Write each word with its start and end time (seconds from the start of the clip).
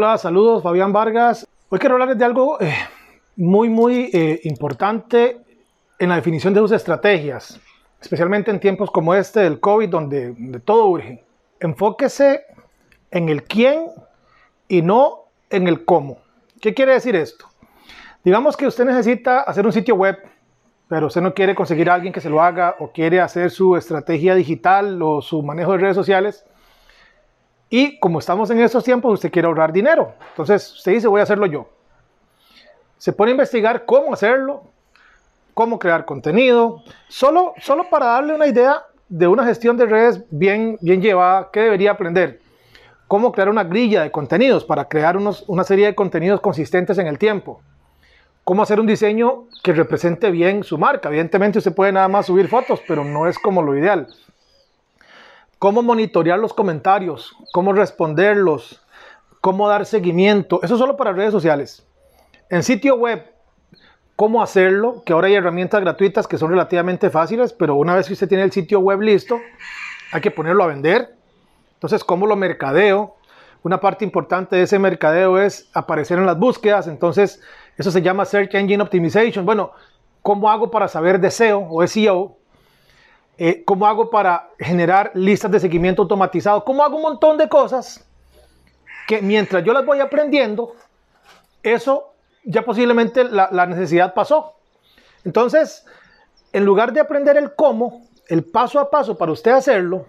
Hola, 0.00 0.16
saludos, 0.16 0.62
Fabián 0.62 0.92
Vargas. 0.92 1.44
Hoy 1.70 1.80
quiero 1.80 1.96
hablarles 1.96 2.16
de 2.18 2.24
algo 2.24 2.60
eh, 2.60 2.72
muy, 3.34 3.68
muy 3.68 4.08
eh, 4.12 4.38
importante 4.44 5.40
en 5.98 6.08
la 6.08 6.14
definición 6.14 6.54
de 6.54 6.60
sus 6.60 6.70
estrategias, 6.70 7.60
especialmente 8.00 8.52
en 8.52 8.60
tiempos 8.60 8.92
como 8.92 9.12
este 9.12 9.40
del 9.40 9.58
COVID, 9.58 9.88
donde, 9.88 10.28
donde 10.34 10.60
todo 10.60 10.86
urge. 10.86 11.24
Enfóquese 11.58 12.42
en 13.10 13.28
el 13.28 13.42
quién 13.42 13.86
y 14.68 14.82
no 14.82 15.24
en 15.50 15.66
el 15.66 15.84
cómo. 15.84 16.18
¿Qué 16.60 16.74
quiere 16.74 16.92
decir 16.92 17.16
esto? 17.16 17.46
Digamos 18.22 18.56
que 18.56 18.68
usted 18.68 18.84
necesita 18.84 19.40
hacer 19.40 19.66
un 19.66 19.72
sitio 19.72 19.96
web, 19.96 20.16
pero 20.86 21.08
usted 21.08 21.22
no 21.22 21.34
quiere 21.34 21.56
conseguir 21.56 21.90
a 21.90 21.94
alguien 21.94 22.12
que 22.12 22.20
se 22.20 22.30
lo 22.30 22.40
haga 22.40 22.76
o 22.78 22.92
quiere 22.92 23.20
hacer 23.20 23.50
su 23.50 23.74
estrategia 23.74 24.36
digital 24.36 25.02
o 25.02 25.20
su 25.22 25.42
manejo 25.42 25.72
de 25.72 25.78
redes 25.78 25.96
sociales 25.96 26.44
y 27.70 27.98
como 27.98 28.18
estamos 28.18 28.50
en 28.50 28.60
estos 28.60 28.82
tiempos, 28.82 29.14
usted 29.14 29.30
quiere 29.30 29.46
ahorrar 29.46 29.72
dinero. 29.72 30.14
Entonces 30.30 30.72
usted 30.72 30.92
dice, 30.92 31.08
voy 31.08 31.20
a 31.20 31.24
hacerlo 31.24 31.46
yo. 31.46 31.68
Se 32.96 33.12
pone 33.12 33.30
a 33.30 33.32
investigar 33.32 33.84
cómo 33.84 34.12
hacerlo, 34.12 34.64
cómo 35.54 35.78
crear 35.78 36.04
contenido, 36.04 36.82
solo, 37.08 37.52
solo 37.60 37.88
para 37.90 38.06
darle 38.06 38.34
una 38.34 38.46
idea 38.46 38.82
de 39.08 39.26
una 39.26 39.44
gestión 39.44 39.76
de 39.76 39.86
redes 39.86 40.24
bien, 40.30 40.78
bien 40.80 41.00
llevada, 41.00 41.50
¿qué 41.52 41.60
debería 41.60 41.92
aprender? 41.92 42.40
Cómo 43.06 43.32
crear 43.32 43.48
una 43.48 43.64
grilla 43.64 44.02
de 44.02 44.10
contenidos 44.10 44.64
para 44.64 44.86
crear 44.86 45.16
unos, 45.16 45.44
una 45.46 45.64
serie 45.64 45.86
de 45.86 45.94
contenidos 45.94 46.40
consistentes 46.40 46.98
en 46.98 47.06
el 47.06 47.18
tiempo. 47.18 47.60
Cómo 48.44 48.62
hacer 48.62 48.80
un 48.80 48.86
diseño 48.86 49.44
que 49.62 49.74
represente 49.74 50.30
bien 50.30 50.64
su 50.64 50.78
marca. 50.78 51.08
Evidentemente 51.08 51.58
usted 51.58 51.74
puede 51.74 51.92
nada 51.92 52.08
más 52.08 52.26
subir 52.26 52.48
fotos, 52.48 52.80
pero 52.88 53.04
no 53.04 53.26
es 53.26 53.38
como 53.38 53.62
lo 53.62 53.76
ideal 53.76 54.08
cómo 55.58 55.82
monitorear 55.82 56.38
los 56.38 56.54
comentarios, 56.54 57.34
cómo 57.52 57.72
responderlos, 57.72 58.80
cómo 59.40 59.68
dar 59.68 59.86
seguimiento. 59.86 60.60
Eso 60.62 60.78
solo 60.78 60.96
para 60.96 61.12
redes 61.12 61.32
sociales. 61.32 61.86
En 62.50 62.62
sitio 62.62 62.96
web, 62.96 63.24
cómo 64.16 64.42
hacerlo, 64.42 65.02
que 65.04 65.12
ahora 65.12 65.28
hay 65.28 65.34
herramientas 65.34 65.80
gratuitas 65.80 66.26
que 66.26 66.38
son 66.38 66.50
relativamente 66.50 67.10
fáciles, 67.10 67.52
pero 67.52 67.76
una 67.76 67.94
vez 67.94 68.06
que 68.06 68.14
usted 68.14 68.28
tiene 68.28 68.44
el 68.44 68.52
sitio 68.52 68.80
web 68.80 69.00
listo, 69.00 69.38
hay 70.12 70.20
que 70.20 70.30
ponerlo 70.30 70.64
a 70.64 70.68
vender. 70.68 71.14
Entonces, 71.74 72.02
¿cómo 72.02 72.26
lo 72.26 72.34
mercadeo? 72.34 73.16
Una 73.62 73.80
parte 73.80 74.04
importante 74.04 74.56
de 74.56 74.62
ese 74.62 74.78
mercadeo 74.78 75.38
es 75.38 75.68
aparecer 75.74 76.18
en 76.18 76.26
las 76.26 76.38
búsquedas, 76.38 76.86
entonces 76.86 77.42
eso 77.76 77.90
se 77.90 78.02
llama 78.02 78.24
Search 78.24 78.54
Engine 78.54 78.82
Optimization. 78.82 79.44
Bueno, 79.44 79.72
¿cómo 80.22 80.50
hago 80.50 80.70
para 80.70 80.88
saber 80.88 81.20
de 81.20 81.30
SEO 81.30 81.66
o 81.68 81.86
SEO? 81.86 82.37
Eh, 83.40 83.62
cómo 83.64 83.86
hago 83.86 84.10
para 84.10 84.50
generar 84.58 85.12
listas 85.14 85.50
de 85.52 85.60
seguimiento 85.60 86.02
automatizado, 86.02 86.64
cómo 86.64 86.82
hago 86.82 86.96
un 86.96 87.02
montón 87.02 87.38
de 87.38 87.48
cosas 87.48 88.04
que 89.06 89.22
mientras 89.22 89.62
yo 89.64 89.72
las 89.72 89.86
voy 89.86 90.00
aprendiendo, 90.00 90.74
eso 91.62 92.12
ya 92.42 92.64
posiblemente 92.64 93.22
la, 93.22 93.48
la 93.52 93.64
necesidad 93.66 94.12
pasó. 94.12 94.56
Entonces, 95.24 95.86
en 96.52 96.64
lugar 96.64 96.92
de 96.92 96.98
aprender 96.98 97.36
el 97.36 97.54
cómo, 97.54 98.08
el 98.26 98.44
paso 98.44 98.80
a 98.80 98.90
paso 98.90 99.16
para 99.16 99.30
usted 99.30 99.52
hacerlo, 99.52 100.06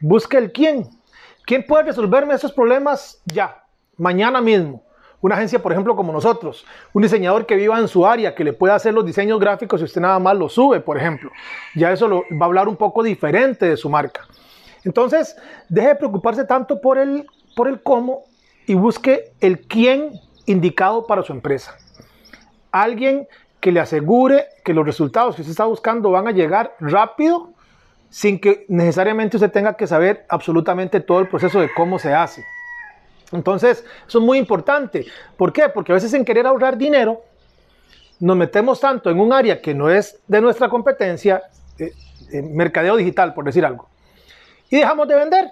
busque 0.00 0.36
el 0.36 0.50
quién. 0.50 0.90
¿Quién 1.44 1.64
puede 1.64 1.84
resolverme 1.84 2.34
esos 2.34 2.52
problemas 2.52 3.22
ya, 3.24 3.64
mañana 3.96 4.40
mismo? 4.40 4.82
Una 5.20 5.34
agencia, 5.36 5.60
por 5.60 5.72
ejemplo, 5.72 5.96
como 5.96 6.12
nosotros, 6.12 6.66
un 6.92 7.02
diseñador 7.02 7.46
que 7.46 7.56
viva 7.56 7.78
en 7.78 7.88
su 7.88 8.06
área, 8.06 8.34
que 8.34 8.44
le 8.44 8.52
pueda 8.52 8.74
hacer 8.74 8.94
los 8.94 9.04
diseños 9.04 9.40
gráficos 9.40 9.80
y 9.80 9.84
usted 9.84 10.00
nada 10.00 10.18
más 10.18 10.36
lo 10.36 10.48
sube, 10.48 10.80
por 10.80 10.96
ejemplo. 10.96 11.30
Ya 11.74 11.90
eso 11.90 12.08
va 12.08 12.22
a 12.40 12.44
hablar 12.44 12.68
un 12.68 12.76
poco 12.76 13.02
diferente 13.02 13.66
de 13.66 13.76
su 13.76 13.88
marca. 13.88 14.26
Entonces, 14.84 15.36
deje 15.68 15.88
de 15.88 15.94
preocuparse 15.96 16.44
tanto 16.44 16.80
por 16.80 16.98
el, 16.98 17.26
por 17.56 17.68
el 17.68 17.82
cómo 17.82 18.24
y 18.66 18.74
busque 18.74 19.32
el 19.40 19.60
quién 19.60 20.12
indicado 20.44 21.06
para 21.06 21.22
su 21.22 21.32
empresa. 21.32 21.76
Alguien 22.70 23.26
que 23.60 23.72
le 23.72 23.80
asegure 23.80 24.46
que 24.64 24.74
los 24.74 24.86
resultados 24.86 25.34
que 25.34 25.42
usted 25.42 25.50
está 25.50 25.64
buscando 25.64 26.10
van 26.10 26.28
a 26.28 26.30
llegar 26.30 26.76
rápido 26.78 27.50
sin 28.10 28.38
que 28.38 28.64
necesariamente 28.68 29.36
usted 29.36 29.50
tenga 29.50 29.76
que 29.76 29.86
saber 29.86 30.24
absolutamente 30.28 31.00
todo 31.00 31.20
el 31.20 31.28
proceso 31.28 31.60
de 31.60 31.72
cómo 31.74 31.98
se 31.98 32.14
hace. 32.14 32.44
Entonces, 33.32 33.84
eso 34.06 34.18
es 34.18 34.24
muy 34.24 34.38
importante. 34.38 35.06
¿Por 35.36 35.52
qué? 35.52 35.68
Porque 35.68 35.92
a 35.92 35.94
veces 35.94 36.12
en 36.14 36.24
querer 36.24 36.46
ahorrar 36.46 36.76
dinero, 36.76 37.22
nos 38.20 38.36
metemos 38.36 38.80
tanto 38.80 39.10
en 39.10 39.20
un 39.20 39.32
área 39.32 39.60
que 39.60 39.74
no 39.74 39.90
es 39.90 40.18
de 40.26 40.40
nuestra 40.40 40.68
competencia, 40.68 41.42
eh, 41.78 41.92
mercadeo 42.42 42.96
digital, 42.96 43.34
por 43.34 43.44
decir 43.44 43.64
algo, 43.64 43.88
y 44.70 44.76
dejamos 44.76 45.06
de 45.06 45.14
vender, 45.14 45.50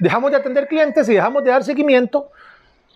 dejamos 0.00 0.30
de 0.30 0.36
atender 0.38 0.68
clientes 0.68 1.08
y 1.08 1.14
dejamos 1.14 1.44
de 1.44 1.50
dar 1.50 1.64
seguimiento 1.64 2.30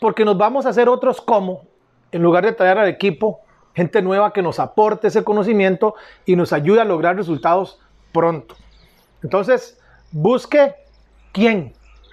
porque 0.00 0.24
nos 0.24 0.36
vamos 0.36 0.66
a 0.66 0.70
hacer 0.70 0.88
otros 0.88 1.20
como, 1.20 1.66
en 2.10 2.22
lugar 2.22 2.44
de 2.44 2.52
traer 2.52 2.78
al 2.78 2.88
equipo 2.88 3.40
gente 3.74 4.02
nueva 4.02 4.32
que 4.32 4.42
nos 4.42 4.58
aporte 4.58 5.08
ese 5.08 5.24
conocimiento 5.24 5.94
y 6.26 6.36
nos 6.36 6.52
ayude 6.52 6.80
a 6.80 6.84
lograr 6.84 7.16
resultados 7.16 7.78
pronto. 8.12 8.54
Entonces, 9.22 9.80
busque 10.10 10.74
quién, 11.32 11.72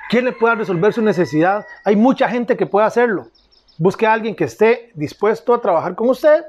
¿Quién 0.09 0.25
le 0.25 0.31
pueda 0.31 0.56
resolver 0.56 0.92
su 0.92 1.03
necesidad? 1.03 1.68
Hay 1.84 1.96
mucha 1.96 2.28
gente 2.28 2.58
que 2.58 2.66
puede 2.66 2.88
hacerlo. 2.88 3.28
Busque 3.78 4.08
a 4.08 4.14
alguien 4.14 4.36
que 4.36 4.46
esté 4.46 4.92
dispuesto 4.96 5.53
a 5.53 5.62
trabajar 5.62 5.94
con 5.94 6.09
usted, 6.09 6.46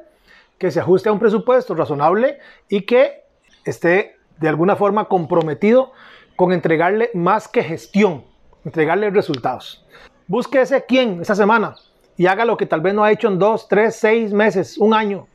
que 0.57 0.71
se 0.71 0.81
ajuste 0.81 1.11
a 1.11 1.13
un 1.13 1.19
presupuesto 1.19 1.75
razonable 1.75 2.39
y 2.71 2.87
que 2.87 3.23
esté 3.67 4.17
de 4.39 4.49
alguna 4.49 4.77
forma 4.77 5.05
comprometido 5.05 5.93
con 6.37 6.55
entregarle 6.55 7.11
más 7.13 7.49
que 7.49 7.63
gestión, 7.63 8.25
entregarle 8.65 9.11
resultados. 9.11 9.87
Busque 10.27 10.63
ese 10.63 10.87
quién 10.87 11.21
esa 11.21 11.35
semana 11.35 11.75
y 12.17 12.29
haga 12.29 12.47
lo 12.47 12.57
que 12.57 12.65
tal 12.65 12.81
vez 12.81 12.95
no 12.95 13.05
ha 13.05 13.13
hecho 13.13 13.29
en 13.29 13.39
dos, 13.39 13.69
tres, 13.69 13.95
seis 13.95 14.33
meses, 14.33 14.79
un 14.79 14.95
año, 14.95 15.27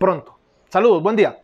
pronto. 0.00 0.36
Saludos, 0.70 1.04
buen 1.04 1.14
día. 1.14 1.43